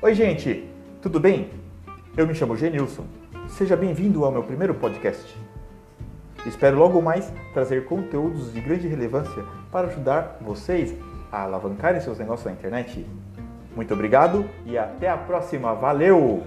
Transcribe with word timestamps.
Oi, 0.00 0.14
gente, 0.14 0.64
tudo 1.02 1.18
bem? 1.18 1.50
Eu 2.16 2.24
me 2.24 2.32
chamo 2.32 2.56
Genilson. 2.56 3.04
Seja 3.48 3.76
bem-vindo 3.76 4.24
ao 4.24 4.30
meu 4.30 4.44
primeiro 4.44 4.72
podcast. 4.72 5.36
Espero 6.46 6.78
logo 6.78 7.02
mais 7.02 7.32
trazer 7.52 7.84
conteúdos 7.84 8.52
de 8.52 8.60
grande 8.60 8.86
relevância 8.86 9.42
para 9.72 9.88
ajudar 9.88 10.38
vocês 10.40 10.94
a 11.32 11.42
alavancarem 11.42 12.00
seus 12.00 12.16
negócios 12.16 12.46
na 12.46 12.52
internet. 12.52 13.04
Muito 13.74 13.92
obrigado 13.92 14.48
e 14.64 14.78
até 14.78 15.10
a 15.10 15.16
próxima. 15.16 15.74
Valeu! 15.74 16.44